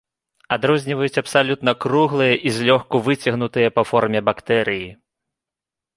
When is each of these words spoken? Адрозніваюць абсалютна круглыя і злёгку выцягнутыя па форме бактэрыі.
Адрозніваюць 0.55 1.19
абсалютна 1.21 1.71
круглыя 1.85 2.33
і 2.51 2.55
злёгку 2.57 3.03
выцягнутыя 3.09 3.73
па 3.79 3.83
форме 3.93 4.19
бактэрыі. 4.31 4.89